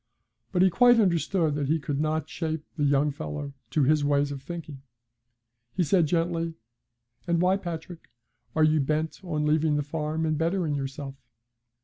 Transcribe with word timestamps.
But 0.51 0.63
he 0.63 0.71
quite 0.71 0.99
understood 0.99 1.53
that 1.53 1.67
he 1.67 1.77
could 1.77 1.99
not 2.01 2.27
shape 2.27 2.65
the 2.75 2.85
young 2.85 3.11
fellow 3.11 3.53
to 3.69 3.83
his 3.83 4.03
ways 4.03 4.31
of 4.31 4.41
thinking. 4.41 4.81
He 5.75 5.83
said, 5.83 6.07
gently: 6.07 6.55
'And 7.27 7.39
why, 7.39 7.55
Patrick, 7.57 8.09
are 8.55 8.63
you 8.63 8.79
bent 8.79 9.23
on 9.23 9.45
leaving 9.45 9.75
the 9.75 9.83
farm 9.83 10.25
and 10.25 10.39
bettering 10.39 10.73
yourself?' 10.73 11.21